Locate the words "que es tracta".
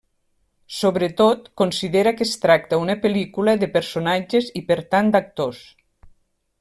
2.21-2.79